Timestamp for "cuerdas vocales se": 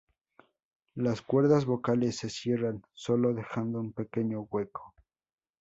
1.21-2.29